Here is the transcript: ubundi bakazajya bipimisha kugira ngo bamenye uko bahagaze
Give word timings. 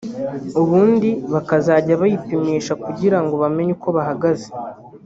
ubundi 0.61 1.09
bakazajya 1.33 1.93
bipimisha 2.01 2.73
kugira 2.83 3.17
ngo 3.23 3.33
bamenye 3.43 3.71
uko 3.77 3.87
bahagaze 3.97 4.47